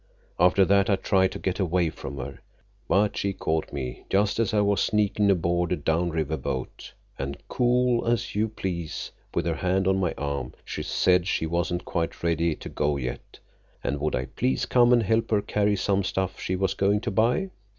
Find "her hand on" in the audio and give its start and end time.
9.45-9.99